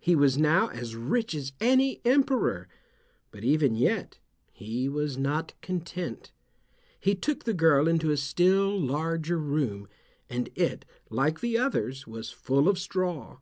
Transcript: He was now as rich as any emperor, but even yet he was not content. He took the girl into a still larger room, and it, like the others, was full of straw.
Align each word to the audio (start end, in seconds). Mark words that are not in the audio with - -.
He 0.00 0.16
was 0.16 0.38
now 0.38 0.68
as 0.68 0.96
rich 0.96 1.34
as 1.34 1.52
any 1.60 2.00
emperor, 2.02 2.66
but 3.30 3.44
even 3.44 3.74
yet 3.74 4.18
he 4.50 4.88
was 4.88 5.18
not 5.18 5.52
content. 5.60 6.32
He 6.98 7.14
took 7.14 7.44
the 7.44 7.52
girl 7.52 7.86
into 7.86 8.10
a 8.10 8.16
still 8.16 8.80
larger 8.80 9.36
room, 9.38 9.86
and 10.30 10.48
it, 10.54 10.86
like 11.10 11.40
the 11.40 11.58
others, 11.58 12.06
was 12.06 12.30
full 12.30 12.70
of 12.70 12.78
straw. 12.78 13.36